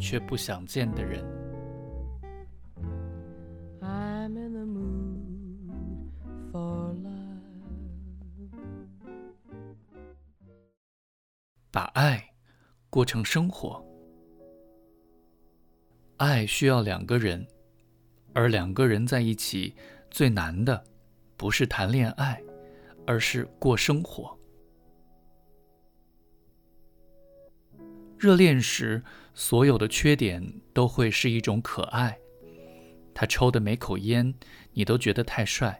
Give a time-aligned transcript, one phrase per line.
[0.00, 1.22] 却不想见的人，
[11.70, 12.24] 把爱
[12.88, 13.84] 过成生活。
[16.16, 17.46] 爱需要两个人，
[18.32, 19.74] 而两个人在一起
[20.10, 20.82] 最难的，
[21.36, 22.42] 不是谈恋爱，
[23.06, 24.39] 而是过生活。
[28.20, 29.02] 热恋时，
[29.32, 32.18] 所有的缺点都会是一种可爱。
[33.14, 34.34] 他抽的每口烟，
[34.74, 35.72] 你都觉得太帅；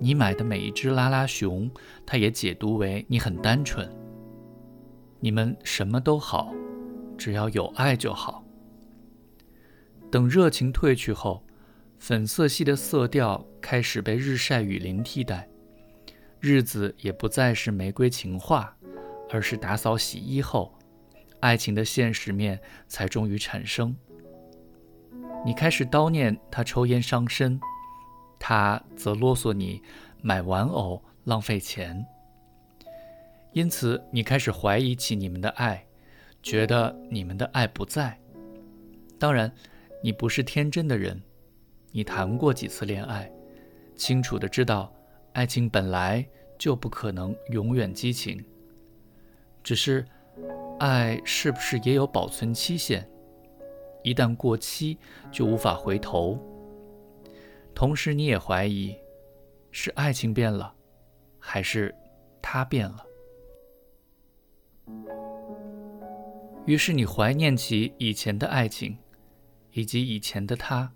[0.00, 1.70] 你买的每一只拉拉熊，
[2.04, 3.88] 他也解读为你很单纯。
[5.20, 6.52] 你们什么都好，
[7.16, 8.44] 只要有爱就好。
[10.10, 11.46] 等热情褪去后，
[12.00, 15.48] 粉色系的色调开始被日晒雨淋替代，
[16.40, 18.76] 日子也不再是玫瑰情话，
[19.30, 20.76] 而是打扫洗衣后。
[21.44, 23.94] 爱情的现实面才终于产生。
[25.44, 27.60] 你开始叨念他抽烟伤身，
[28.38, 29.82] 他则啰嗦你
[30.22, 32.02] 买玩偶浪费钱。
[33.52, 35.84] 因此，你开始怀疑起你们的爱，
[36.42, 38.18] 觉得你们的爱不在。
[39.18, 39.52] 当然，
[40.02, 41.22] 你不是天真的人，
[41.92, 43.30] 你谈过几次恋爱，
[43.94, 44.90] 清楚的知道，
[45.34, 46.26] 爱情本来
[46.58, 48.42] 就不可能永远激情，
[49.62, 50.02] 只是。
[50.78, 53.08] 爱是不是也有保存期限？
[54.02, 54.98] 一旦过期，
[55.30, 56.38] 就无法回头。
[57.74, 58.94] 同时，你也怀疑，
[59.70, 60.74] 是爱情变了，
[61.38, 61.94] 还是
[62.42, 63.06] 他变了？
[66.66, 68.98] 于是，你怀念起以前的爱情，
[69.72, 70.92] 以及以前的他。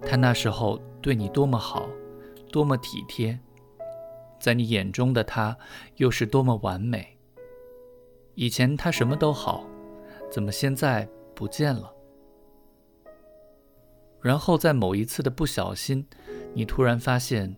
[0.00, 1.88] 他那时候对你多么好，
[2.52, 3.38] 多么体贴，
[4.38, 5.56] 在你眼中的他
[5.96, 7.17] 又是多么完美。
[8.40, 9.66] 以前他什么都好，
[10.30, 11.92] 怎么现在不见了？
[14.20, 16.06] 然后在某一次的不小心，
[16.54, 17.52] 你突然发现，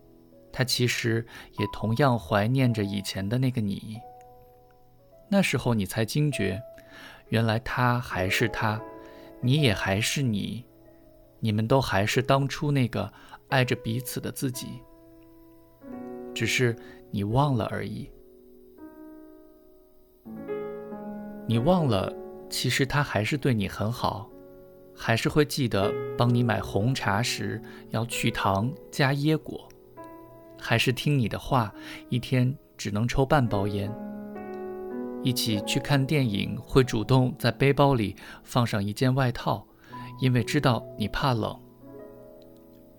[0.51, 1.23] 他其实
[1.59, 3.99] 也同样怀念着以前的那个你。
[5.29, 6.59] 那时候你才惊觉，
[7.27, 8.81] 原来他还是他，
[9.39, 10.65] 你也还是你，
[11.39, 13.13] 你们都还是当初那个
[13.49, 14.81] 爱着彼此的自己，
[16.33, 16.75] 只是
[17.11, 18.09] 你忘了而已。
[21.47, 22.13] 你忘了，
[22.49, 24.29] 其实他还是对你很好，
[24.95, 29.67] 还是会记得帮你买红茶时要去糖加椰果，
[30.59, 31.73] 还是听你的话，
[32.09, 33.91] 一天只能抽半包烟。
[35.23, 39.67] 一起去看电影会主动在背包里放上一件外套，
[40.19, 41.59] 因为知道你怕冷。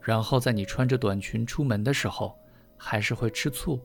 [0.00, 2.36] 然后在你穿着短裙出门的时候，
[2.76, 3.80] 还是会吃醋。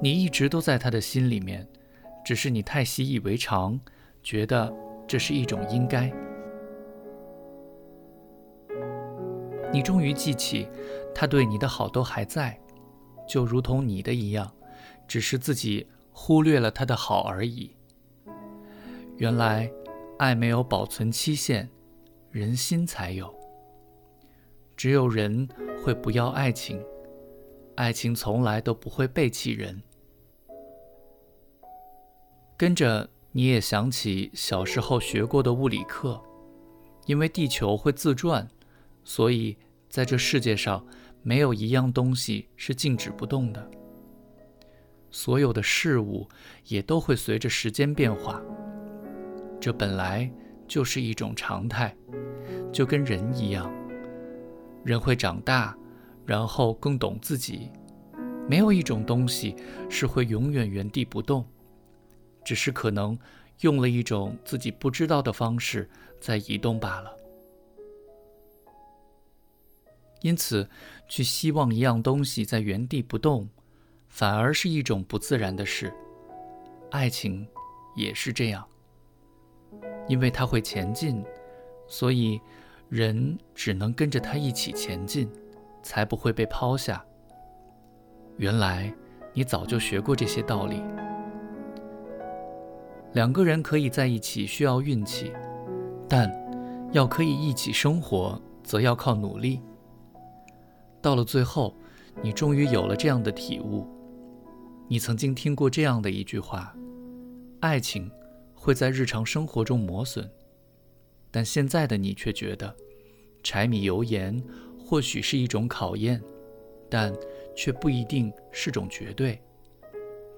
[0.00, 1.66] 你一直都在他的心里面。
[2.26, 3.78] 只是你太习以为常，
[4.20, 4.74] 觉得
[5.06, 6.12] 这是一种应该。
[9.72, 10.68] 你终于记起，
[11.14, 12.60] 他对你的好都还在，
[13.28, 14.52] 就如同你的一样，
[15.06, 17.76] 只是自己忽略了他的好而已。
[19.18, 19.70] 原来，
[20.18, 21.68] 爱没有保存期限，
[22.32, 23.32] 人心才有。
[24.76, 25.48] 只有人
[25.84, 26.84] 会不要爱情，
[27.76, 29.80] 爱情从来都不会背弃人。
[32.58, 36.18] 跟着你也想起小时候学过的物理课，
[37.04, 38.48] 因为地球会自转，
[39.04, 39.58] 所以
[39.90, 40.82] 在这世界上
[41.22, 43.70] 没有一样东西是静止不动的。
[45.10, 46.26] 所有的事物
[46.64, 48.40] 也都会随着时间变化，
[49.60, 50.30] 这本来
[50.66, 51.94] 就是一种常态，
[52.72, 53.70] 就跟人一样，
[54.82, 55.76] 人会长大，
[56.24, 57.70] 然后更懂自己。
[58.48, 59.54] 没有一种东西
[59.90, 61.44] 是会永远原地不动。
[62.46, 63.18] 只是可能
[63.62, 65.90] 用了一种自己不知道的方式
[66.20, 67.12] 在移动罢了。
[70.20, 70.68] 因此，
[71.08, 73.48] 去希望一样东西在原地不动，
[74.08, 75.92] 反而是一种不自然的事。
[76.92, 77.44] 爱情
[77.96, 78.64] 也是这样，
[80.06, 81.24] 因为它会前进，
[81.88, 82.40] 所以
[82.88, 85.28] 人只能跟着它一起前进，
[85.82, 87.04] 才不会被抛下。
[88.36, 88.94] 原来
[89.34, 90.80] 你早就学过这些道理。
[93.16, 95.32] 两个人可以在一起需要运气，
[96.06, 96.30] 但
[96.92, 99.62] 要可以一起生活，则要靠努力。
[101.00, 101.74] 到了最后，
[102.22, 103.86] 你终于有了这样的体悟。
[104.86, 106.76] 你曾经听过这样的一句话：
[107.60, 108.10] 爱情
[108.54, 110.30] 会在日常生活中磨损，
[111.30, 112.76] 但现在的你却觉得，
[113.42, 114.38] 柴米油盐
[114.78, 116.22] 或许是一种考验，
[116.90, 117.10] 但
[117.56, 119.40] 却不一定是种绝对。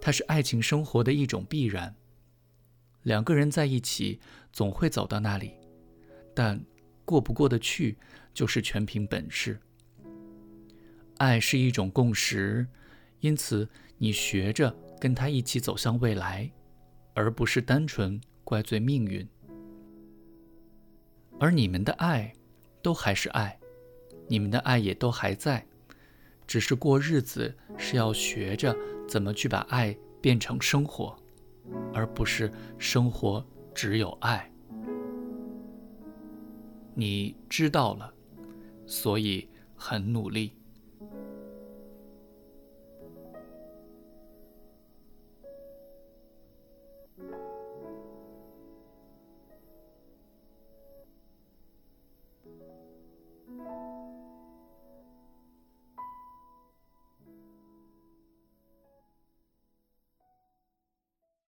[0.01, 1.93] 它是爱情生活的一种必然。
[3.03, 4.21] 两个人在一起，
[4.53, 5.53] 总会走到那里，
[6.35, 6.61] 但
[7.05, 7.97] 过不过得去，
[8.35, 9.59] 就是全凭本事。
[11.17, 12.67] 爱是一种共识，
[13.21, 16.51] 因此你学着跟他一起走向未来，
[17.15, 19.27] 而不是单纯怪罪命运。
[21.41, 22.33] 而你们的爱，
[22.83, 23.59] 都还是爱，
[24.27, 25.67] 你们的爱也都还在，
[26.47, 28.77] 只是过日子是要学着
[29.09, 31.17] 怎么去把爱变成生活。
[31.93, 33.45] 而不是生活
[33.75, 34.51] 只有爱。
[36.95, 38.13] 你知道了
[38.87, 40.59] 所以很努力。